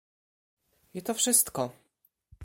[0.93, 1.69] "I to wszystko."